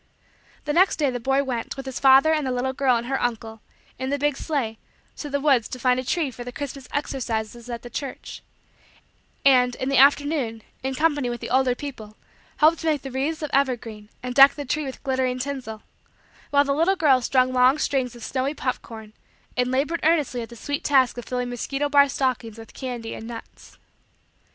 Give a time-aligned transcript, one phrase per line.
[0.65, 3.21] The next day the boy went, with his father and the little girl and her
[3.21, 3.61] uncle,
[3.99, 4.79] in the big sleigh,
[5.17, 8.41] to the woods to find a tree for the Christmas "exercises" at the church;
[9.45, 12.15] and, in the afternoon, in company with the older people,
[12.57, 15.83] helped to make the wreaths of evergreen and deck the tree with glittering tinsel;
[16.49, 19.13] while the little girl strung long strings of snowy pop corn
[19.55, 23.27] and labored earnestly at the sweet task of filling mosquito bar stockings with candy and
[23.27, 23.77] nuts.